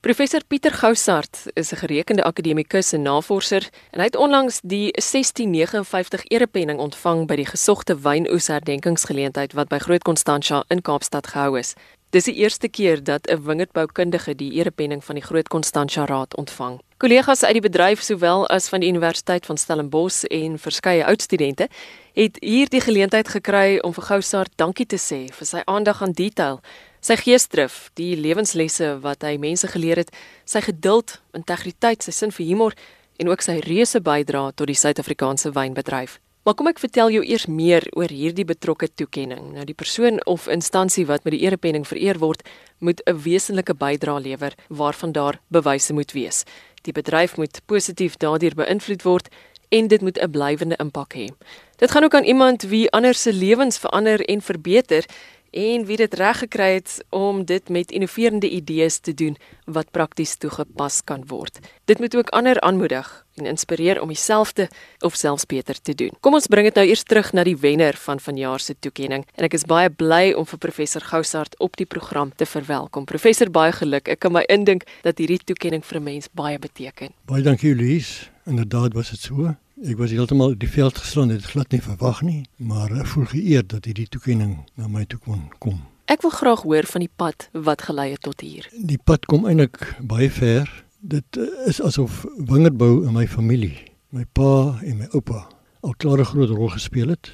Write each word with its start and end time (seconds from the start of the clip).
Professor 0.00 0.40
Pieter 0.48 0.72
Goussart 0.72 1.46
is 1.52 1.72
'n 1.72 1.76
gerekende 1.76 2.24
akademikus 2.24 2.92
en 2.92 3.02
navorser 3.02 3.68
en 3.90 3.98
hy 4.00 4.06
het 4.06 4.16
onlangs 4.16 4.60
die 4.62 4.92
1659 4.92 6.24
erepenning 6.24 6.78
ontvang 6.78 7.26
by 7.26 7.36
die 7.36 7.46
gesogte 7.46 8.00
wynoes 8.00 8.46
herdenkingsgeleentheid 8.46 9.52
wat 9.52 9.68
by 9.68 9.78
Groot 9.78 10.02
Constantia 10.02 10.64
in 10.68 10.82
Kaapstad 10.82 11.26
gehou 11.26 11.58
is. 11.58 11.74
Dis 12.10 12.26
die 12.26 12.34
eerste 12.42 12.68
keer 12.68 12.98
dat 13.04 13.30
'n 13.30 13.42
wingerdboukundige 13.42 14.34
die 14.34 14.52
erepenning 14.52 15.04
van 15.04 15.14
die 15.14 15.24
Groot 15.24 15.48
Constantia 15.48 16.04
Raad 16.04 16.36
ontvang. 16.36 16.80
Kollegas 16.96 17.44
uit 17.44 17.52
die 17.52 17.68
bedryf 17.68 18.02
sowel 18.02 18.48
as 18.48 18.68
van 18.68 18.80
die 18.80 18.88
Universiteit 18.88 19.46
van 19.46 19.56
Stellenbosch 19.56 20.24
en 20.24 20.58
verskeie 20.58 21.06
oudstudente 21.06 21.68
het 22.12 22.36
hier 22.40 22.68
die 22.68 22.80
geleentheid 22.80 23.28
gekry 23.28 23.78
om 23.78 23.94
vir 23.94 24.04
Goussart 24.04 24.52
dankie 24.56 24.86
te 24.86 24.96
sê 24.96 25.32
vir 25.32 25.46
sy 25.46 25.62
aandag 25.64 26.02
aan 26.02 26.12
detail 26.12 26.60
Sy 27.00 27.16
geesdrif, 27.16 27.88
die 27.96 28.12
lewenslesse 28.16 28.98
wat 29.00 29.22
hy 29.24 29.38
mense 29.40 29.68
geleer 29.72 29.96
het, 29.96 30.10
sy 30.44 30.60
geduld, 30.60 31.22
integriteit, 31.32 32.04
sy 32.04 32.12
sin 32.12 32.30
vir 32.30 32.46
humor 32.46 32.74
en 33.16 33.28
ook 33.32 33.40
sy 33.40 33.56
reuse 33.64 34.02
bydrae 34.04 34.52
tot 34.52 34.68
die 34.68 34.76
Suid-Afrikaanse 34.76 35.54
wynbedryf. 35.56 36.18
Maar 36.42 36.54
kom 36.56 36.70
ek 36.70 36.78
vertel 36.80 37.10
jou 37.12 37.20
eers 37.20 37.44
meer 37.52 37.84
oor 37.92 38.08
hierdie 38.08 38.46
betrokke 38.48 38.88
toekenning. 38.96 39.50
Nou 39.52 39.64
die 39.68 39.76
persoon 39.76 40.22
of 40.24 40.46
instansie 40.48 41.04
wat 41.06 41.26
met 41.26 41.34
die 41.36 41.42
erepenning 41.44 41.84
vereer 41.84 42.16
word, 42.18 42.40
moet 42.78 43.02
'n 43.04 43.20
wesenlike 43.22 43.74
bydrae 43.74 44.20
lewer 44.20 44.54
waarvan 44.68 45.12
daar 45.12 45.40
bewyse 45.48 45.92
moet 45.92 46.12
wees. 46.12 46.44
Die 46.82 46.92
bedryf 46.92 47.36
moet 47.36 47.60
positief 47.66 48.16
daardeur 48.16 48.54
beïnvloed 48.54 49.02
word 49.02 49.28
en 49.68 49.88
dit 49.88 50.00
moet 50.00 50.18
'n 50.18 50.30
blywende 50.30 50.76
impak 50.78 51.14
hê. 51.14 51.28
Dit 51.76 51.90
gaan 51.90 52.04
ook 52.04 52.14
aan 52.14 52.24
iemand 52.24 52.62
wie 52.62 52.90
ander 52.90 53.14
se 53.14 53.32
lewens 53.32 53.78
verander 53.78 54.20
en 54.20 54.40
verbeter 54.42 55.04
en 55.50 55.84
wie 55.84 55.96
dit 55.96 56.14
reg 56.14 56.38
gekry 56.38 56.72
het 56.78 57.04
om 57.10 57.44
dit 57.44 57.68
met 57.68 57.90
innoverende 57.90 58.48
idees 58.50 58.98
te 58.98 59.14
doen 59.14 59.36
wat 59.64 59.90
prakties 59.90 60.36
toegepas 60.36 61.00
kan 61.04 61.24
word. 61.26 61.58
Dit 61.84 61.98
moet 61.98 62.16
ook 62.16 62.28
ander 62.28 62.60
aanmoedig 62.60 63.26
en 63.34 63.46
inspireer 63.46 64.00
om 64.02 64.08
dieselfde 64.08 64.68
of 64.98 65.14
selfs 65.14 65.46
beter 65.46 65.80
te 65.80 65.94
doen. 65.94 66.10
Kom 66.20 66.34
ons 66.34 66.46
bring 66.46 66.66
dit 66.66 66.74
nou 66.74 66.86
eers 66.86 67.02
terug 67.02 67.32
na 67.32 67.44
die 67.44 67.56
wenner 67.56 67.96
van 67.96 68.20
vanjaar 68.20 68.60
se 68.60 68.76
toekenning 68.78 69.24
en 69.34 69.48
ek 69.48 69.56
is 69.58 69.66
baie 69.66 69.90
bly 69.90 70.32
om 70.32 70.46
vir 70.46 70.58
professor 70.58 71.04
Goussart 71.04 71.56
op 71.58 71.76
die 71.76 71.86
program 71.86 72.34
te 72.36 72.46
verwelkom. 72.46 73.04
Professor, 73.04 73.50
baie 73.50 73.72
geluk. 73.72 74.08
Ek 74.08 74.20
kan 74.20 74.34
my 74.34 74.44
indink 74.48 74.86
dat 75.02 75.18
hierdie 75.18 75.40
toekenning 75.44 75.84
vir 75.84 76.00
'n 76.00 76.04
mens 76.04 76.28
baie 76.32 76.58
beteken. 76.58 77.14
Baie 77.26 77.42
dankie, 77.42 77.74
Louise. 77.74 78.28
Inderdaad 78.46 78.94
was 78.94 79.10
dit 79.10 79.20
so. 79.20 79.54
Ek 79.80 79.96
was 79.96 80.10
heeltemal 80.12 80.52
die 80.60 80.68
veld 80.68 80.98
geslaan, 81.00 81.30
dit 81.32 81.44
glad 81.54 81.70
nie 81.72 81.80
verwag 81.80 82.18
nie, 82.20 82.42
maar 82.60 82.90
ek 83.00 83.06
voel 83.14 83.24
geëerd 83.30 83.70
dat 83.72 83.86
hierdie 83.88 84.10
toekenning 84.12 84.58
na 84.76 84.90
my 84.92 85.06
toe 85.08 85.16
kon 85.24 85.46
kom. 85.64 85.78
Ek 86.12 86.20
wil 86.20 86.34
graag 86.34 86.66
hoor 86.68 86.84
van 86.90 87.00
die 87.00 87.12
pad 87.22 87.46
wat 87.56 87.86
gelei 87.88 88.10
het 88.10 88.20
tot 88.26 88.44
hier. 88.44 88.68
Die 88.76 88.98
pad 89.00 89.24
kom 89.30 89.48
eintlik 89.48 89.78
baie 90.04 90.28
ver. 90.28 90.68
Dit 91.00 91.40
eh, 91.40 91.48
is 91.72 91.80
asof 91.80 92.26
wingerdbou 92.36 93.06
in 93.06 93.16
my 93.16 93.24
familie, 93.24 93.72
my 94.12 94.26
pa 94.36 94.76
en 94.84 95.00
my 95.00 95.08
oupa 95.16 95.46
al 95.80 95.96
klare 95.96 96.28
groot 96.28 96.52
rol 96.52 96.74
gespeel 96.76 97.16
het. 97.16 97.32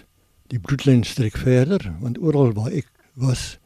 Die 0.54 0.62
bloedlyn 0.62 1.02
strek 1.02 1.42
verder 1.42 1.82
want 1.98 2.22
oral 2.22 2.54
waar 2.54 2.70
ek 2.70 2.86
was, 3.18 3.56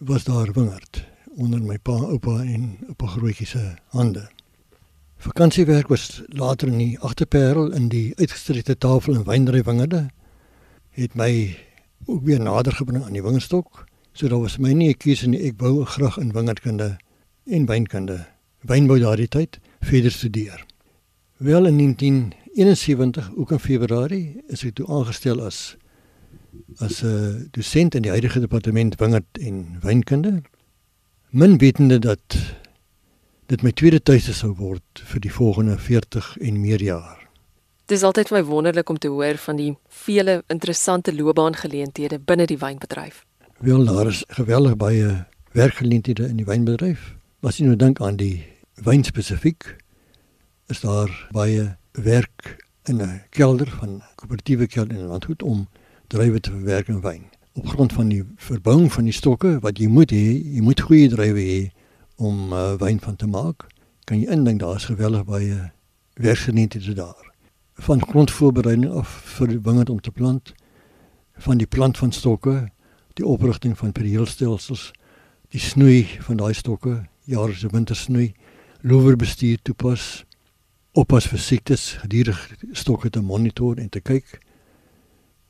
was 0.00 0.24
daar 0.24 0.56
wingerd 0.56 1.04
onder 1.36 1.60
my 1.60 1.76
pa, 1.76 2.00
oupa 2.08 2.40
en 2.40 2.78
oupa 2.88 3.12
grootjie 3.18 3.52
se 3.52 3.66
hande. 3.92 4.30
Vakansiewerk 5.20 5.88
was 5.88 6.22
later 6.26 6.68
in 6.68 6.78
die 6.78 6.98
agterperel 6.98 7.74
in 7.76 7.90
die 7.92 8.14
uitgestrekte 8.16 8.78
tafel 8.80 9.18
en 9.18 9.26
wynry 9.28 9.60
wingerde 9.66 10.06
het 10.96 11.12
my 11.14 11.58
ook 12.06 12.22
weer 12.24 12.40
nader 12.40 12.72
gebring 12.72 13.04
aan 13.04 13.12
die 13.12 13.22
wingerdstok. 13.22 13.84
So 14.16 14.28
daar 14.32 14.40
was 14.40 14.56
my 14.56 14.72
nie 14.72 14.88
'n 14.88 14.96
keuse 14.96 15.28
nie. 15.28 15.40
Ek 15.40 15.60
wou 15.60 15.84
graag 15.84 16.16
in 16.16 16.32
wingerdkunde 16.32 16.96
en 17.44 17.66
wynkunde 17.66 18.26
wynbou 18.60 18.98
daardie 18.98 19.28
tyd 19.28 19.58
verder 19.80 20.10
studeer. 20.10 20.64
Wel 21.36 21.66
in 21.66 21.76
1971 21.76 23.30
ook 23.36 23.50
in 23.50 23.58
Februarie 23.58 24.42
is 24.48 24.64
ek 24.64 24.74
toe 24.74 24.86
aangestel 24.88 25.42
as 25.42 25.76
as 26.78 27.02
'n 27.02 27.06
uh, 27.06 27.44
dosent 27.50 27.94
in 27.94 28.02
die 28.02 28.10
huidige 28.10 28.40
departement 28.40 28.96
wingerd 28.96 29.38
en 29.40 29.78
wynkunde. 29.80 30.42
Min 31.30 31.58
wetende 31.58 31.98
dat 31.98 32.56
dit 33.50 33.62
my 33.66 33.72
tweede 33.74 33.98
tuiste 33.98 34.30
sou 34.36 34.52
word 34.54 35.00
vir 35.10 35.22
die 35.24 35.32
volgende 35.34 35.74
40 35.74 36.36
en 36.46 36.60
meer 36.62 36.82
jaar. 36.86 37.18
Dit 37.90 37.96
is 37.98 38.04
altyd 38.06 38.28
vir 38.30 38.36
my 38.38 38.44
wonderlik 38.46 38.90
om 38.92 38.98
te 39.02 39.10
hoor 39.10 39.40
van 39.42 39.58
die 39.58 39.72
vele 40.04 40.36
interessante 40.54 41.10
loopbaangeleenthede 41.14 42.20
binne 42.22 42.46
die 42.46 42.58
wynbedryf. 42.60 43.24
Wel 43.58 43.82
daar 43.88 44.06
is 44.12 44.22
geweldig 44.38 44.76
baie 44.78 45.08
werkgeleenthede 45.58 46.28
in 46.30 46.38
die 46.38 46.46
wynbedryf. 46.46 47.16
As 47.42 47.58
jy 47.58 47.66
nou 47.66 47.74
dink 47.80 47.98
aan 47.98 48.20
die 48.20 48.44
wyn 48.86 49.02
spesifiek, 49.02 49.66
is 50.70 50.84
daar 50.86 51.10
baie 51.34 51.74
werk 51.98 52.54
in 52.86 53.02
'n 53.02 53.20
kelder 53.34 53.66
van 53.80 54.02
koöperatiewe 54.14 54.66
kelder 54.66 54.94
in 54.96 55.02
'n 55.04 55.10
landgoed 55.10 55.42
om 55.42 55.66
druiwe 56.06 56.40
te 56.40 56.50
verwerk 56.50 56.88
in 56.88 57.00
wyn. 57.02 57.26
Op 57.54 57.66
grond 57.66 57.92
van 57.92 58.08
die 58.08 58.22
verbouing 58.36 58.92
van 58.92 59.04
die 59.04 59.12
stokke 59.12 59.58
wat 59.60 59.78
jy 59.78 59.86
moet 59.86 60.12
hê, 60.12 60.38
jy 60.54 60.62
moet 60.62 60.80
goeie 60.80 61.08
druiwe 61.08 61.40
hê 61.40 61.70
om 62.20 62.52
uh, 62.52 62.74
wyn 62.76 63.00
van 63.00 63.16
te 63.16 63.26
maak. 63.26 63.64
Kan 64.04 64.20
jy 64.20 64.28
indink 64.32 64.60
daar 64.60 64.76
is 64.76 64.88
geweldig 64.90 65.24
baie 65.24 65.70
werksgeleenthede 66.20 66.94
daar. 66.94 67.28
Van 67.80 68.02
grondvoorbereiding 68.04 68.92
af 68.92 69.08
vir 69.38 69.54
die 69.54 69.60
wingerd 69.64 69.90
om 69.90 70.00
te 70.00 70.12
plant, 70.12 70.52
van 71.40 71.58
die 71.58 71.66
plant 71.66 71.98
van 71.98 72.12
stokke, 72.12 72.68
die 73.16 73.24
oprigting 73.26 73.78
van 73.78 73.94
perieelstelsels, 73.96 74.90
die 75.54 75.60
snoei 75.60 76.04
van 76.26 76.36
daai 76.42 76.52
stokke, 76.54 76.98
jare 77.24 77.56
se 77.56 77.70
wintersnoei, 77.72 78.34
loewerbestuur 78.84 79.62
toepas, 79.64 80.24
oppas 80.92 81.28
vir 81.30 81.40
siektes, 81.40 81.86
gedurig 82.02 82.42
stokke 82.76 83.10
te 83.10 83.22
monitor 83.24 83.80
en 83.80 83.88
te 83.88 84.02
kyk. 84.04 84.36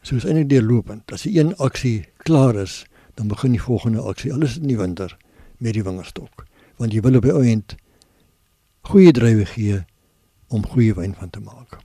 So 0.07 0.17
is 0.17 0.25
eintlik 0.29 0.53
deurlopend. 0.53 1.11
As 1.13 1.27
die 1.27 1.35
een 1.35 1.51
aksie 1.59 2.07
klaar 2.23 2.55
is, 2.63 2.85
dan 3.19 3.29
begin 3.29 3.57
die 3.57 3.63
volgende 3.63 4.07
aksie. 4.07 4.33
Alles 4.33 4.57
in 4.61 4.71
die 4.71 4.79
winter 4.79 5.17
met 5.59 5.75
die 5.75 5.85
wingerstok 5.85 6.47
want 6.81 6.97
jy 6.97 7.05
wil 7.05 7.21
op 7.21 7.29
die 7.29 7.37
oomblik 7.37 7.77
goeie 8.89 9.13
druiwe 9.13 9.45
gee 9.47 9.83
om 10.49 10.65
goeie 10.67 10.95
wyn 10.97 11.13
van 11.15 11.31
te 11.31 11.41
maak. 11.45 11.79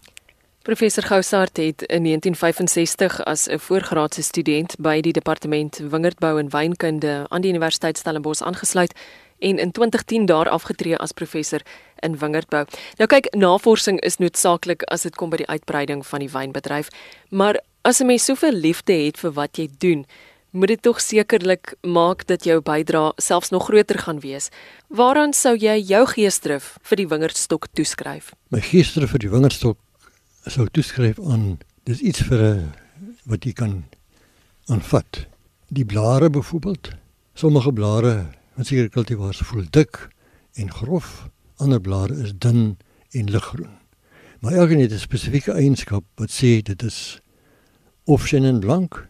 Professor 0.65 1.03
Goussart 1.03 1.57
het 1.57 1.83
in 1.83 2.03
1965 2.07 3.19
as 3.23 3.47
'n 3.47 3.59
voorgraadse 3.59 4.21
student 4.21 4.75
by 4.79 5.01
die 5.01 5.13
departement 5.13 5.77
wingerdbou 5.77 6.39
en 6.39 6.49
wynkunde 6.49 7.25
aan 7.29 7.41
die 7.41 7.51
Universiteit 7.51 7.97
Stellenbosch 7.97 8.41
aangesluit 8.41 8.93
en 9.39 9.57
in 9.57 9.71
2010 9.71 10.25
daar 10.25 10.49
afgetree 10.49 10.97
as 10.97 11.11
professor 11.11 11.61
in 11.99 12.17
wingerdbou. 12.17 12.65
Nou 12.97 13.07
kyk, 13.07 13.35
navorsing 13.35 13.99
is 13.99 14.17
noodsaaklik 14.17 14.83
as 14.83 15.01
dit 15.01 15.15
kom 15.15 15.29
by 15.29 15.37
die 15.37 15.47
uitbreiding 15.47 16.05
van 16.05 16.19
die 16.19 16.31
wynbedryf, 16.31 16.87
maar 17.29 17.59
as 17.81 17.99
'n 17.99 18.05
mens 18.05 18.25
soveel 18.25 18.53
liefde 18.53 18.93
het 18.93 19.17
vir 19.17 19.31
wat 19.31 19.57
jy 19.57 19.69
doen, 19.77 20.05
moet 20.55 20.71
dit 20.71 20.81
tog 20.81 21.01
sekerlik 21.03 21.73
maak 21.83 22.23
dat 22.27 22.45
jou 22.47 22.61
bydrae 22.63 23.11
selfs 23.21 23.51
nog 23.51 23.67
groter 23.67 23.99
gaan 23.99 24.19
wees. 24.23 24.49
Waaraan 24.87 25.33
sou 25.33 25.55
jy 25.59 25.75
jou 25.83 26.05
geesdrif 26.07 26.77
vir 26.81 27.01
die 27.01 27.07
wingerdstok 27.11 27.67
toeskryf? 27.75 28.31
My 28.55 28.61
geesdrif 28.63 29.11
vir 29.11 29.25
die 29.25 29.31
wingerdstok 29.33 29.77
sou 30.47 30.67
toeskryf 30.71 31.19
aan 31.19 31.57
dis 31.83 31.99
iets 31.99 32.23
vir 32.29 32.39
'n 32.43 32.73
wat 33.25 33.45
jy 33.45 33.53
kan 33.53 33.83
aanvat. 34.67 35.27
Die 35.69 35.85
blare 35.85 36.29
byvoorbeeld, 36.29 36.93
sommige 37.33 37.73
blare, 37.73 38.31
wat 38.55 38.65
seker 38.65 38.89
kultivars 38.89 39.41
voel 39.43 39.65
dik 39.69 40.09
en 40.53 40.71
grof, 40.71 41.27
ander 41.57 41.81
blare 41.81 42.13
is 42.23 42.33
dun 42.37 42.77
en 43.11 43.29
liggroen. 43.31 43.77
Maar 44.39 44.53
elkeen 44.53 44.79
het 44.79 44.91
'n 44.91 44.99
spesifieke 44.99 45.51
eienskap 45.51 46.03
wat 46.15 46.31
sê 46.31 46.61
dit 46.61 46.83
is 46.83 47.19
of 48.05 48.27
sien 48.27 48.59
blank 48.59 49.07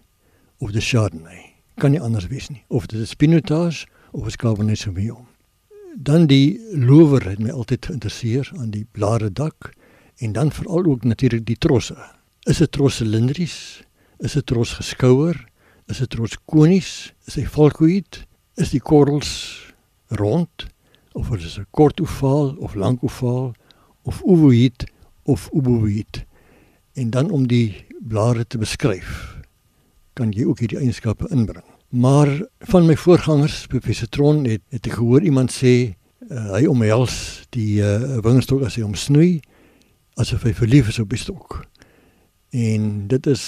of 0.57 0.71
die 0.71 0.81
Chardonnay. 0.81 1.53
Kan 1.75 1.91
nie 1.91 2.01
anders 2.01 2.27
wees 2.27 2.49
nie. 2.49 2.63
Of 2.67 2.87
dit 2.87 2.99
is 2.99 3.13
Pinotage 3.13 3.85
of 4.11 4.27
is 4.27 4.35
Cabernet 4.35 4.79
Sauvignon. 4.79 5.27
Dan 5.95 6.27
die 6.27 6.59
lower 6.71 7.23
het 7.27 7.39
my 7.39 7.51
altyd 7.51 7.85
geïnteresseer 7.85 8.51
aan 8.59 8.71
die 8.71 8.85
blare 8.91 9.31
dak 9.31 9.71
en 10.23 10.31
dan 10.35 10.51
veral 10.51 10.85
ook 10.85 11.03
natuurlik 11.03 11.45
die 11.45 11.57
trosse. 11.59 11.97
Is 12.43 12.57
dit 12.63 12.71
tros 12.71 12.95
silindries? 13.01 13.83
Is 14.19 14.35
dit 14.35 14.45
tros 14.45 14.73
geskouer? 14.79 15.39
Is 15.91 15.99
dit 16.03 16.09
tros 16.09 16.37
konies? 16.45 17.13
Is 17.27 17.35
hy 17.39 17.45
valkoïd? 17.47 18.23
Is 18.55 18.71
die 18.71 18.83
korrels 18.83 19.31
rond 20.15 20.67
of 21.15 21.31
is 21.35 21.43
dit 21.43 21.63
'n 21.63 21.67
kort 21.71 22.01
ovaal 22.01 22.55
of 22.59 22.75
lank 22.75 23.03
ovaal 23.03 23.53
of 24.03 24.21
ovoïd 24.23 24.91
of 25.23 25.49
oboïd? 25.51 26.25
En 26.93 27.09
dan 27.09 27.31
om 27.31 27.47
die 27.47 27.85
blare 27.99 28.47
te 28.47 28.57
beskryf 28.57 29.34
kan 30.15 30.31
jy 30.31 30.45
ook 30.47 30.63
hierdie 30.63 30.79
eienskappe 30.79 31.27
inbring. 31.31 31.65
Maar 31.89 32.29
van 32.71 32.87
my 32.87 32.95
voorgangers, 32.95 33.65
professor 33.71 34.09
Tron 34.09 34.45
het 34.49 34.63
het 34.73 34.87
ek 34.87 34.97
gehoor 34.99 35.23
iemand 35.23 35.53
sê 35.53 35.95
uh, 36.29 36.55
hy 36.55 36.65
omhels 36.67 37.45
die 37.55 37.81
uh, 37.83 38.17
wingerdstok 38.23 38.65
as 38.65 38.75
hy 38.79 38.83
hom 38.83 38.95
snoei 38.99 39.39
asof 40.19 40.45
hy 40.47 40.53
verlief 40.55 40.89
is 40.91 40.99
op 40.99 41.11
die 41.11 41.19
stok. 41.19 41.61
En 42.55 43.07
dit 43.11 43.27
is 43.27 43.43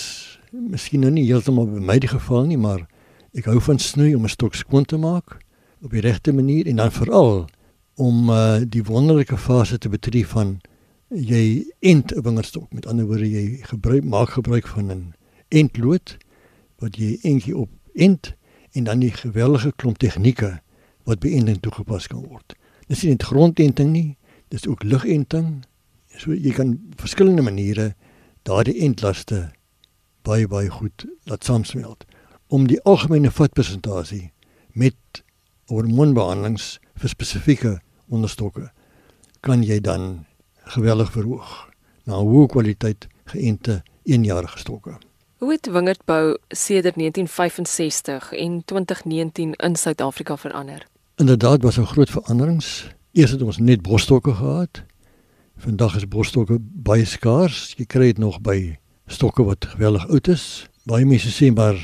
miskien 0.52 1.04
nou 1.06 1.12
nie 1.16 1.25
heeltemal 1.28 1.68
by 1.72 1.84
my 1.92 1.98
die 2.04 2.12
geval 2.12 2.48
nie, 2.50 2.60
maar 2.60 2.84
ek 3.38 3.48
hou 3.48 3.60
van 3.64 3.80
snoei 3.80 4.14
om 4.16 4.25
'n 4.25 4.36
stok 4.36 4.56
skoon 4.56 4.86
te 4.86 4.98
maak 4.98 5.40
op 5.84 5.92
die 5.92 6.04
regte 6.04 6.34
manier 6.34 6.68
en 6.68 6.75
dan 6.75 6.92
veral 6.92 7.48
om 7.96 8.30
uh, 8.30 8.60
die 8.68 8.84
wonderlike 8.84 9.38
fase 9.38 9.78
te 9.78 9.90
betree 9.90 10.28
van 10.28 10.60
jy 11.10 11.66
ent 11.80 12.12
'n 12.12 12.22
wingerdstok. 12.22 12.74
Met 12.74 12.86
ander 12.86 13.06
woorde 13.06 13.30
jy 13.30 13.60
gebruik 13.64 14.04
maak 14.04 14.30
gebruik 14.30 14.68
van 14.68 14.92
'n 14.92 15.14
entlood 15.50 16.18
wat 16.81 16.97
jy 16.97 17.18
eentjie 17.21 17.56
op 17.57 17.69
ent 17.94 18.33
en 18.71 18.83
dan 18.83 19.01
die 19.01 19.12
geweldige 19.12 19.74
klomp 19.75 19.97
tegnieke 19.97 20.57
wat 21.07 21.21
by 21.24 21.31
enting 21.39 21.59
toegepas 21.63 22.07
kan 22.12 22.25
word. 22.27 22.56
Dis 22.88 23.03
nie 23.03 23.15
net 23.15 23.25
grondenting 23.27 23.91
nie, 23.91 24.18
dis 24.53 24.68
ook 24.68 24.83
lugenting. 24.83 25.63
So 26.18 26.33
jy 26.33 26.53
kan 26.56 26.77
verskillende 27.00 27.45
maniere 27.45 27.94
daardie 28.47 28.77
entlaste 28.85 29.47
baie 30.27 30.47
baie 30.47 30.69
goed 30.69 31.06
laat 31.29 31.44
saamsmelt 31.47 32.06
om 32.47 32.68
die 32.68 32.80
algemene 32.88 33.31
vatpresentasie 33.31 34.31
met 34.71 35.23
hormoonbehandelings 35.71 36.77
vir 37.00 37.12
spesifieke 37.12 37.73
onderstokke 38.07 38.69
kan 39.44 39.63
jy 39.63 39.80
dan 39.83 40.25
geweldig 40.75 41.12
verhoog 41.15 41.51
na 42.07 42.19
hoë 42.23 42.47
kwaliteit 42.51 43.07
geënte 43.31 43.81
eenjarige 44.07 44.59
stokke. 44.59 44.95
Hoe 45.38 45.51
het 45.51 45.69
wingerdbou 45.72 46.38
sedert 46.48 46.95
1965 46.95 48.31
en 48.31 48.62
2019 48.66 49.54
in 49.54 49.75
Suid-Afrika 49.75 50.38
verander? 50.38 50.88
Inderdaad 51.16 51.62
was 51.62 51.75
daar 51.75 51.86
groot 51.86 52.10
veranderings. 52.10 52.89
Eers 53.12 53.31
het 53.31 53.42
ons 53.42 53.57
net 53.57 53.81
bosstokke 53.81 54.34
gehad. 54.34 54.84
Vandag 55.57 55.95
is 55.95 56.07
bosstokke 56.07 56.57
baie 56.60 57.06
skaars. 57.06 57.75
Jy 57.78 57.86
kry 57.86 58.10
dit 58.10 58.18
nog 58.18 58.42
by 58.42 58.80
stokke 59.06 59.44
wat 59.44 59.66
geweldig 59.75 60.07
oud 60.10 60.28
is. 60.28 60.66
Baie 60.89 61.06
mense 61.06 61.30
sê 61.30 61.54
maar 61.54 61.78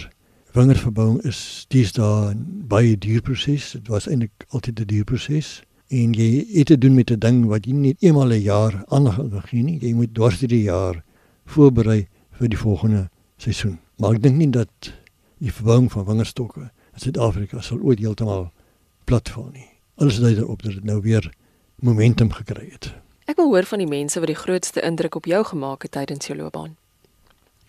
wingerdverbouing 0.58 1.22
is 1.22 1.66
deesdae 1.70 2.34
'n 2.34 2.66
baie 2.68 2.98
duur 2.98 3.22
proses. 3.22 3.72
Dit 3.72 3.88
was 3.88 4.10
eintlik 4.10 4.48
altyd 4.50 4.80
'n 4.80 4.86
duur 4.86 5.04
proses 5.04 5.62
en 5.88 6.14
jy 6.14 6.46
het 6.58 6.68
te 6.68 6.78
doen 6.78 6.96
met 6.96 7.12
'n 7.12 7.20
ding 7.20 7.46
wat 7.46 7.66
jy 7.66 7.74
net 7.74 8.02
eenmal 8.02 8.28
'n 8.28 8.32
een 8.32 8.42
jaar 8.42 8.84
aangaan 8.88 9.42
gee 9.46 9.64
nie. 9.64 9.80
Jy 9.80 9.94
moet 9.94 10.14
dwars 10.14 10.40
deur 10.40 10.50
die 10.50 10.64
jaar 10.64 11.04
voorberei 11.46 12.08
vir 12.32 12.50
die 12.50 12.58
volgende 12.58 13.10
seisoen. 13.44 13.78
Maar 14.00 14.18
ek 14.18 14.24
dink 14.26 14.40
nie 14.40 14.50
dat 14.54 14.92
die 15.44 15.52
verbouing 15.52 15.90
van 15.92 16.08
wingerdstokke 16.08 16.70
in 16.70 17.04
Suid-Afrika 17.04 17.62
sal 17.62 17.82
ooit 17.84 18.00
heeltemal 18.00 18.50
platval 19.10 19.50
nie. 19.52 19.68
Alles 20.02 20.20
dui 20.24 20.34
daarop 20.38 20.64
dat 20.64 20.78
dit 20.80 20.86
nou 20.88 21.02
weer 21.04 21.28
momentum 21.84 22.32
gekry 22.32 22.70
het. 22.72 22.94
Ek 23.28 23.38
wil 23.40 23.52
hoor 23.52 23.68
van 23.68 23.84
die 23.84 23.90
mense 23.90 24.20
wat 24.20 24.32
die 24.32 24.40
grootste 24.40 24.82
indruk 24.84 25.16
op 25.20 25.28
jou 25.30 25.44
gemaak 25.52 25.86
het 25.88 25.94
tydens 25.96 26.28
jou 26.28 26.38
loopbaan. 26.40 26.76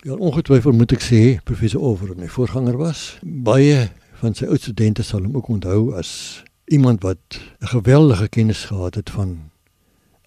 Ja, 0.05 0.13
ongetwyfeld 0.13 0.77
moet 0.77 0.93
ek 0.93 1.03
sê 1.03 1.21
professor 1.43 1.81
Over 1.81 2.13
my 2.15 2.27
voorganger 2.29 2.77
was. 2.77 3.17
Baie 3.23 3.89
van 4.21 4.35
sy 4.37 4.47
ou 4.47 4.57
studente 4.59 5.03
sal 5.03 5.25
hom 5.25 5.35
ook 5.39 5.49
onthou 5.49 5.95
as 5.97 6.43
iemand 6.71 7.03
wat 7.03 7.39
'n 7.61 7.71
geweldige 7.73 8.27
kennis 8.29 8.65
gehad 8.65 8.95
het 8.95 9.09
van 9.09 9.51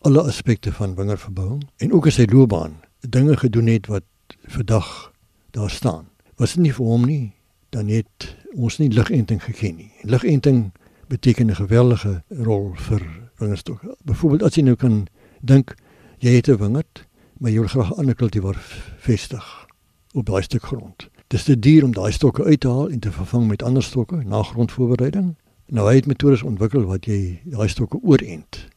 alle 0.00 0.22
aspekte 0.22 0.72
van 0.72 0.94
wingerverbouing 0.94 1.68
en 1.76 1.92
ook 1.92 2.06
in 2.06 2.12
sy 2.12 2.26
loopbaan 2.30 2.80
dinge 3.00 3.36
gedoen 3.36 3.66
het 3.66 3.86
wat 3.86 4.04
vandag 4.46 5.12
daar 5.50 5.70
staan. 5.70 6.08
Was 6.36 6.54
dit 6.54 6.62
nie 6.62 6.74
vir 6.74 6.86
hom 6.86 7.04
nie, 7.06 7.32
dan 7.70 7.88
het 7.88 8.36
ons 8.54 8.78
nie 8.78 8.88
ligenting 8.90 9.42
geken 9.42 9.76
nie. 9.76 9.92
Ligenting 10.02 10.72
beteken 11.08 11.50
'n 11.50 11.54
geweldige 11.54 12.22
rol 12.28 12.72
vir 12.74 13.02
wingerstokke. 13.38 13.96
Byvoorbeeld 14.04 14.42
as 14.42 14.54
jy 14.54 14.62
nou 14.62 14.76
kan 14.76 15.06
dink 15.40 15.74
jy 16.18 16.30
het 16.30 16.48
'n 16.48 16.56
wingerd, 16.56 17.06
maar 17.38 17.50
jy 17.50 17.58
wil 17.58 17.68
graag 17.68 17.90
'n 17.90 17.98
ander 17.98 18.14
kultivar 18.14 18.56
vestig 18.98 19.66
op 20.12 20.26
daai 20.26 20.42
stuk 20.42 20.62
grond. 20.62 21.08
Dis 21.26 21.44
te 21.44 21.58
duur 21.58 21.84
om 21.84 21.92
daai 21.92 22.12
stokke 22.12 22.44
uit 22.44 22.60
te 22.60 22.68
haal 22.68 22.90
en 22.90 22.98
te 22.98 23.12
vervang 23.12 23.48
met 23.48 23.62
ander 23.62 23.82
stokke 23.82 24.16
na 24.24 24.42
grondvoorbereiding. 24.42 25.36
Nou 25.66 25.88
hy 25.88 25.94
het 25.94 26.06
metodes 26.06 26.42
ontwikkel 26.42 26.84
wat 26.84 27.04
jy 27.04 27.40
daai 27.44 27.68
stokke 27.68 27.98
oorent. 28.02 28.68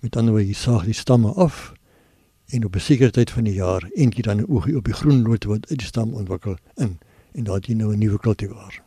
Met 0.00 0.16
ander 0.16 0.32
woorde, 0.32 0.46
jy 0.46 0.54
saag 0.54 0.84
die 0.84 0.92
stamme 0.92 1.32
af 1.32 1.72
en 2.48 2.64
op 2.64 2.74
'n 2.74 2.80
sekere 2.80 3.10
tyd 3.10 3.30
van 3.30 3.44
die 3.44 3.54
jaar 3.54 3.90
ent 3.94 4.16
jy 4.16 4.22
dan 4.22 4.40
'n 4.40 4.46
oogie 4.48 4.76
op 4.76 4.84
die 4.84 4.94
groen 4.94 5.22
note 5.22 5.48
wat 5.48 5.68
uit 5.68 5.78
die 5.78 5.86
stam 5.86 6.14
ontwikkel 6.14 6.56
in 6.74 6.98
en 7.32 7.44
daai 7.44 7.60
jy 7.60 7.74
nou 7.74 7.92
'n 7.92 7.98
nuwe 7.98 8.18
kultivar. 8.18 8.82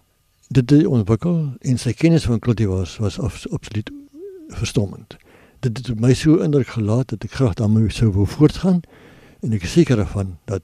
Dit 0.48 0.70
het 0.70 0.86
ontwikkel 0.86 1.54
en 1.60 1.78
sy 1.78 1.94
kennis 1.94 2.24
van 2.24 2.40
kultivars 2.40 2.98
was 2.98 3.20
absoluut 3.20 3.92
verstommend. 4.48 5.18
Dit 5.60 5.78
het 5.78 6.00
my 6.00 6.14
so 6.14 6.38
indruk 6.38 6.68
gelaat 6.68 7.10
dat 7.10 7.24
ek 7.24 7.32
graag 7.32 7.54
daarmee 7.54 7.90
sou 7.90 8.12
wou 8.12 8.28
voortgaan 8.28 8.82
en 9.40 9.54
ek 9.54 9.64
is 9.64 9.72
seker 9.72 9.96
daarvan 9.96 10.38
dat 10.46 10.64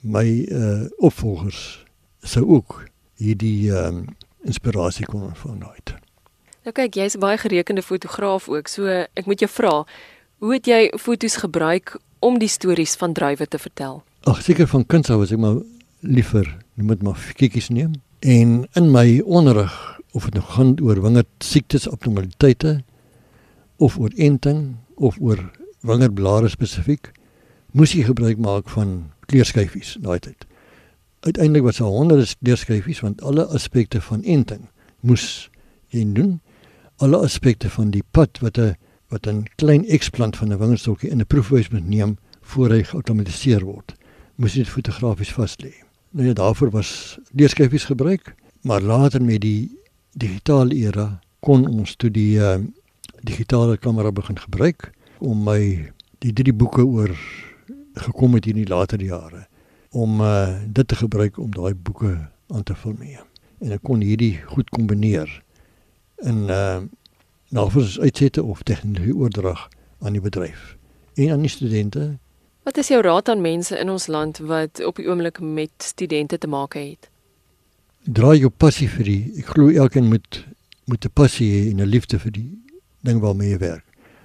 my 0.00 0.46
uh 0.50 0.84
opvolgers 0.96 1.84
sou 2.20 2.46
ook 2.46 2.84
hierdie 3.16 3.70
ehm 3.70 3.96
um, 3.96 4.04
inspirasie 4.44 5.06
kon 5.06 5.22
ontvang 5.22 5.64
uit. 5.64 5.94
Nou 6.64 6.72
kyk, 6.72 6.94
jy's 6.94 7.14
'n 7.14 7.20
baie 7.20 7.38
gerekende 7.38 7.82
fotograaf 7.82 8.48
ook. 8.48 8.68
So 8.68 8.86
ek 8.88 9.26
moet 9.26 9.40
jou 9.40 9.50
vra, 9.50 9.86
hoe 10.38 10.52
het 10.52 10.66
jy 10.66 10.92
fotos 10.98 11.36
gebruik 11.36 11.98
om 12.24 12.38
die 12.40 12.48
stories 12.48 12.96
van 13.00 13.12
druiwe 13.12 13.46
te 13.46 13.58
vertel? 13.60 14.02
Ag, 14.24 14.40
seker 14.42 14.68
van 14.70 14.86
kuns 14.88 15.10
af 15.12 15.20
was 15.20 15.32
ek 15.34 15.40
maar 15.42 15.60
liever, 16.00 16.48
jy 16.78 16.86
moet 16.88 17.02
maar 17.04 17.20
kikkies 17.36 17.68
neem. 17.68 17.98
En 18.24 18.62
in 18.78 18.88
my 18.92 19.20
onderrig 19.20 19.74
of 20.16 20.28
dit 20.30 20.38
nou 20.38 20.44
gaan 20.54 20.72
oor 20.80 21.02
wingerd 21.04 21.28
siektes, 21.44 21.88
abnormaliteite 21.90 22.78
of 23.82 23.98
oor 24.00 24.14
enting 24.16 24.76
of 24.96 25.18
oor 25.20 25.42
wingerdblare 25.84 26.48
spesifiek, 26.48 27.10
moes 27.74 27.92
jy 27.92 28.06
gebruik 28.06 28.40
maak 28.40 28.70
van 28.72 29.10
kleurskyfies 29.28 29.96
daai 30.00 30.20
tyd. 30.22 30.46
Uiteindelik 31.26 31.66
was 31.66 31.80
daar 31.82 31.92
honderde 31.92 32.28
kleurskyfies 32.40 33.02
want 33.04 33.22
alle 33.22 33.44
aspekte 33.56 34.00
van 34.00 34.22
enting 34.22 34.68
moes 35.00 35.50
jy 35.92 36.04
doen. 36.16 36.38
Alle 37.02 37.18
aspekte 37.26 37.68
van 37.72 37.90
die 37.90 38.04
pad 38.16 38.38
wat 38.40 38.58
'n 38.58 38.76
wat 39.08 39.26
'n 39.26 39.46
klein 39.56 39.84
eksplant 39.86 40.36
van 40.36 40.52
'n 40.52 40.58
wingerdstokkie 40.58 41.10
in 41.10 41.20
'n 41.20 41.26
proefhuis 41.26 41.68
moet 41.68 41.88
neem 41.88 42.16
voor 42.40 42.70
hy 42.70 42.82
geautomatiseer 42.82 43.64
word, 43.64 43.94
moes 44.34 44.52
dit 44.52 44.68
fotografies 44.68 45.32
vas 45.32 45.56
lê. 45.62 45.72
Nou 46.10 46.26
ja, 46.26 46.32
daarvoor 46.32 46.70
was 46.70 47.18
kleurskyfies 47.34 47.84
gebruik, 47.84 48.34
maar 48.60 48.80
later 48.80 49.22
met 49.22 49.40
die 49.40 49.70
digitale 50.12 50.74
era 50.74 51.20
kon 51.40 51.68
ons 51.68 51.96
toe 51.96 52.10
die 52.10 52.38
uh, 52.38 52.58
digitale 53.22 53.76
kamera 53.76 54.12
begin 54.12 54.38
gebruik 54.38 54.92
om 55.18 55.42
my 55.44 55.90
die 56.18 56.32
drie 56.32 56.52
boeke 56.52 56.84
oor 56.84 57.12
gekom 57.94 58.34
het 58.34 58.46
in 58.46 58.54
die 58.54 58.68
later 58.68 59.02
jare 59.02 59.46
om 59.90 60.20
uh, 60.20 60.58
dit 60.66 60.88
te 60.88 60.96
gebruik 60.96 61.38
om 61.38 61.50
daai 61.50 61.74
boeke 61.74 62.28
aan 62.48 62.62
te 62.62 62.74
vul 62.74 62.94
mee. 62.98 63.18
En 63.60 63.72
ek 63.72 63.82
kon 63.82 64.02
hierdie 64.02 64.36
goed 64.50 64.70
kombineer 64.70 65.30
in 66.22 66.46
uh 66.50 66.82
navorsingsuitsette 67.54 68.42
of 68.42 68.62
tegnologie 68.62 69.14
oordrag 69.14 69.68
aan 70.02 70.16
die 70.16 70.22
bedryf 70.22 70.76
en 71.14 71.30
aan 71.30 71.44
die 71.46 71.50
studente. 71.50 72.18
Wat 72.66 72.76
is 72.76 72.88
jou 72.90 73.02
raad 73.02 73.28
aan 73.28 73.40
mense 73.44 73.78
in 73.78 73.90
ons 73.90 74.06
land 74.06 74.40
wat 74.42 74.82
op 74.84 74.98
die 74.98 75.06
oomblik 75.06 75.38
met 75.40 75.70
studente 75.78 76.38
te 76.38 76.50
maak 76.50 76.74
het? 76.74 77.10
Draai 78.04 78.38
jou 78.38 78.50
passie 78.50 78.88
vir 78.90 79.06
die 79.06 79.20
ek 79.38 79.54
glo 79.54 79.70
elkeen 79.70 80.10
moet 80.10 80.42
moet 80.84 81.04
'n 81.06 81.14
passie 81.14 81.48
hê 81.52 81.70
en 81.70 81.80
'n 81.80 81.88
liefde 81.88 82.18
vir 82.18 82.32
die 82.32 82.50
ding 83.00 83.20
waarmee 83.20 83.50
jy 83.50 83.58
werk. 83.58 83.84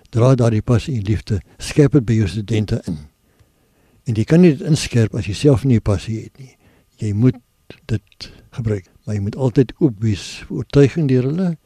Draai 0.09 0.35
daardie 0.35 0.61
passie 0.61 0.97
en 0.97 1.03
liefde 1.03 1.39
skep 1.57 1.91
dit 1.91 2.05
by 2.05 2.13
jou 2.13 2.27
studente 2.27 2.81
in. 2.85 2.97
En 4.03 4.13
jy 4.13 4.23
kan 4.23 4.41
dit 4.41 4.61
inskerp 4.61 5.15
as 5.15 5.25
jy 5.25 5.33
self 5.33 5.63
nie 5.63 5.75
'n 5.75 5.81
passie 5.81 6.23
het 6.23 6.37
nie. 6.37 6.57
Jy 6.97 7.13
moet 7.13 7.35
dit 7.85 8.31
gebruik, 8.51 8.85
maar 9.05 9.15
jy 9.15 9.21
moet 9.21 9.35
altyd 9.35 9.73
oop 9.79 9.99
wees 10.01 10.43
vir 10.47 10.57
oortuiging 10.57 11.07
deur 11.07 11.23
hulle 11.23 11.57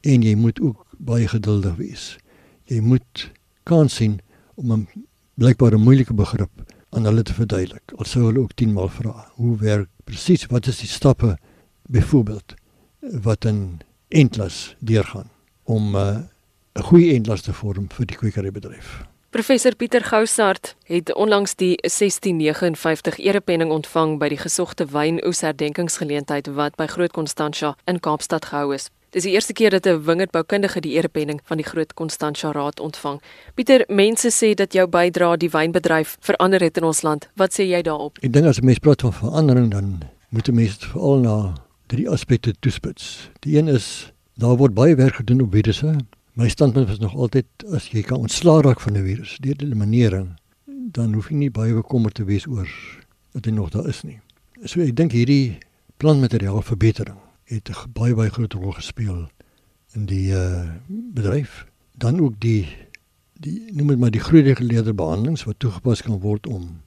en 0.00 0.22
jy 0.22 0.34
moet 0.34 0.60
ook 0.60 0.86
baie 0.98 1.28
geduldig 1.28 1.76
wees. 1.76 2.16
Jy 2.64 2.80
moet 2.80 3.30
kan 3.62 3.88
sien 3.88 4.20
om 4.54 4.72
'n 4.72 4.88
blykbare 5.34 5.76
moeilike 5.76 6.14
begrip 6.14 6.50
aan 6.90 7.04
hulle 7.04 7.22
te 7.22 7.34
verduidelik. 7.34 7.92
Al 7.96 8.04
sou 8.04 8.24
hulle 8.24 8.40
ook 8.40 8.54
10 8.54 8.72
maal 8.72 8.88
vra, 8.88 9.30
hoe 9.34 9.56
werk 9.56 9.88
presies 10.04 10.46
wat 10.46 10.66
is 10.66 10.78
die 10.78 10.88
stappe 10.88 11.38
byvoorbeeld 11.88 12.54
wat 13.22 13.44
'n 13.44 13.80
eindlas 14.08 14.76
deurgaan 14.78 15.30
om 15.64 15.94
uh, 15.94 16.18
'n 16.74 16.82
goeie 16.82 17.12
eindlas 17.12 17.42
te 17.42 17.52
vorm 17.52 17.86
vir 17.88 18.06
die 18.06 18.16
kwekerybedryf. 18.16 19.04
Professor 19.30 19.74
Pieter 19.74 20.04
Goussart 20.04 20.76
het 20.82 21.14
onlangs 21.14 21.54
die 21.54 21.76
1659 21.76 23.18
erepenning 23.18 23.70
ontvang 23.70 24.18
by 24.18 24.28
die 24.28 24.38
gesogte 24.38 24.86
wynoes 24.90 25.40
herdenkingsgeleentheid 25.40 26.46
wat 26.46 26.74
by 26.74 26.86
Groot 26.86 27.12
Constantia 27.12 27.76
in 27.86 28.00
Kaapstad 28.00 28.44
gehou 28.50 28.74
is. 28.74 28.90
Dis 29.10 29.24
die 29.26 29.32
eerste 29.32 29.52
keer 29.52 29.70
dat 29.70 29.86
'n 29.86 30.04
wingerdboukundige 30.04 30.80
die 30.80 30.92
erepenning 30.92 31.40
van 31.44 31.56
die 31.56 31.66
Groot 31.66 31.94
Constantia 31.94 32.52
Raad 32.52 32.80
ontvang. 32.80 33.20
Pieter, 33.54 33.84
mense 33.88 34.30
sê 34.30 34.54
dat 34.54 34.72
jou 34.72 34.86
bydrae 34.86 35.36
die 35.36 35.50
wynbedryf 35.50 36.16
verander 36.20 36.60
het 36.60 36.76
in 36.76 36.84
ons 36.84 37.02
land. 37.02 37.28
Wat 37.34 37.52
sê 37.52 37.62
jy 37.62 37.82
daarop? 37.82 38.18
Ek 38.22 38.32
dink 38.32 38.46
as 38.46 38.58
'n 38.60 38.64
mens 38.64 38.78
praat 38.78 39.00
van 39.00 39.12
verandering 39.12 39.70
dan 39.70 40.00
moet 40.28 40.48
'n 40.48 40.54
mens 40.54 40.76
veral 40.76 41.18
na 41.18 41.54
drie 41.86 42.08
aspekte 42.08 42.54
toespits. 42.60 43.30
Die 43.40 43.58
een 43.58 43.68
is 43.68 44.12
daar 44.34 44.56
word 44.56 44.74
baie 44.74 44.94
werk 44.94 45.14
gedoen 45.14 45.40
op 45.40 45.52
virusse 45.52 45.96
My 46.32 46.48
standpunt 46.48 46.88
was 46.88 46.98
nog 46.98 47.14
altyd 47.14 47.46
as 47.72 47.88
jy 47.88 48.02
kan 48.02 48.18
ontslaa 48.18 48.60
raak 48.60 48.80
van 48.80 48.96
'n 48.96 49.04
virus 49.04 49.36
deur 49.40 49.56
die 49.56 49.74
maniering, 49.74 50.38
dan 50.66 51.12
hoef 51.12 51.28
jy 51.28 51.34
nie 51.34 51.50
baie 51.50 51.74
bekommerd 51.74 52.14
te 52.14 52.24
wees 52.24 52.46
oor 52.46 52.68
dat 53.32 53.44
hy 53.44 53.50
nog 53.50 53.70
daar 53.70 53.88
is 53.88 54.02
nie. 54.02 54.20
So 54.64 54.80
ek 54.80 54.96
dink 54.96 55.12
hierdie 55.12 55.58
plantmateriaal 55.96 56.62
verbetering 56.62 57.29
het 57.50 57.68
'n 57.68 57.92
baie 57.92 58.14
baie 58.14 58.30
groot 58.30 58.52
rol 58.52 58.72
gespeel 58.72 59.28
in 59.94 60.06
die 60.06 60.30
uh, 60.30 60.70
bedryf 60.88 61.66
dan 61.98 62.20
ook 62.20 62.38
die 62.38 62.66
die 63.32 63.72
noem 63.72 63.86
dit 63.86 63.98
maar 63.98 64.10
die 64.10 64.20
groeide 64.20 64.54
geleerde 64.54 64.94
behandelings 64.94 65.44
wat 65.44 65.58
toegepas 65.58 66.02
kan 66.02 66.20
word 66.20 66.46
om 66.46 66.80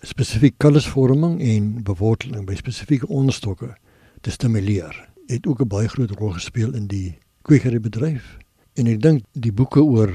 spesifiek 0.00 0.54
kallusvorming 0.58 1.40
en 1.40 1.82
beworteling 1.82 2.46
by 2.48 2.56
spesifieke 2.58 3.08
onderstokke 3.08 3.74
te 4.20 4.30
stimuleer. 4.30 5.08
Het 5.26 5.46
ook 5.46 5.60
'n 5.60 5.68
baie 5.68 5.88
groot 5.88 6.10
rol 6.10 6.30
gespeel 6.30 6.74
in 6.74 6.86
die 6.86 7.18
kwekerybedryf. 7.42 8.36
En 8.74 8.86
ek 8.86 9.00
dink 9.00 9.24
die 9.32 9.52
boeke 9.52 9.82
oor 9.82 10.12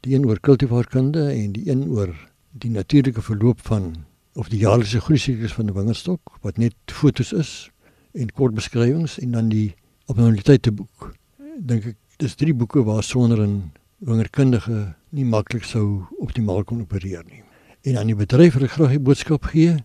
die 0.00 0.14
een 0.14 0.26
oor 0.26 0.40
kultivaarkunde 0.40 1.28
en 1.28 1.52
die 1.52 1.70
een 1.70 1.88
oor 1.88 2.14
die 2.50 2.70
natuurlike 2.70 3.22
verloop 3.22 3.60
van 3.66 3.94
of 4.32 4.48
die 4.48 4.58
jaarlikse 4.58 5.00
groei 5.00 5.18
siklus 5.18 5.52
van 5.52 5.66
'n 5.66 5.74
wingerdstok 5.74 6.20
wat 6.40 6.56
net 6.56 6.74
fotos 6.86 7.32
is 7.32 7.70
en 8.16 8.32
kort 8.32 8.54
beskrywings 8.56 9.18
en 9.18 9.36
dan 9.36 9.48
die 9.52 9.74
abnormaliteite 10.06 10.72
boek. 10.72 11.12
Dink 11.58 11.86
ek 11.92 11.96
dis 12.22 12.36
drie 12.40 12.54
boeke 12.54 12.84
waar 12.84 13.02
sonder 13.04 13.42
'n 13.44 13.72
wingerkundige 13.98 14.94
nie 15.10 15.24
maklik 15.24 15.64
sou 15.64 16.06
optimaal 16.18 16.64
kon 16.64 16.80
opereer 16.80 17.24
nie. 17.24 17.42
En 17.82 17.98
aan 17.98 18.06
die 18.06 18.16
bedryf 18.16 18.54
wil 18.54 18.64
ek 18.64 18.70
graag 18.70 18.90
die 18.90 19.06
boodskap 19.08 19.44
gee 19.44 19.76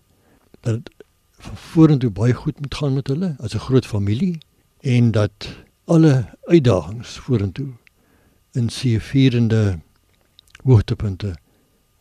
dat 0.60 0.90
vorentoe 1.72 2.10
baie 2.10 2.34
goed 2.34 2.60
moet 2.60 2.74
gaan 2.74 2.94
met 2.94 3.06
hulle 3.06 3.36
as 3.38 3.54
'n 3.54 3.64
groot 3.66 3.86
familie 3.86 4.38
en 4.80 5.10
dat 5.10 5.48
alle 5.84 6.38
uitdagings 6.46 7.18
vorentoe 7.18 7.72
in 8.52 8.68
seëvierende 8.68 9.80
hoogtepunte 10.64 11.34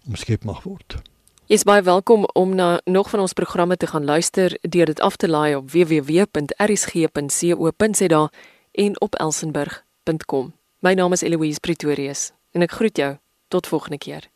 omskep 0.07 0.43
mag 0.43 0.63
word. 0.63 1.01
Is 1.51 1.63
baie 1.67 1.81
welkom 1.81 2.23
om 2.33 2.55
na 2.55 2.81
nog 2.83 3.09
van 3.09 3.19
ons 3.19 3.33
programme 3.33 3.77
te 3.77 3.87
gaan 3.87 4.05
luister 4.05 4.57
deur 4.61 4.85
dit 4.85 4.99
af 4.99 5.15
te 5.15 5.29
laai 5.29 5.55
op 5.55 5.71
www.rsg.co.za 5.71 6.31
en 8.71 9.01
op 9.01 9.15
elsenburg.com. 9.15 10.53
My 10.79 10.93
naam 10.93 11.11
is 11.11 11.21
Eloise 11.21 11.59
Pretorius 11.59 12.31
en 12.51 12.61
ek 12.63 12.71
groet 12.71 12.97
jou 12.97 13.17
tot 13.47 13.67
volgende 13.67 13.97
keer. 13.97 14.30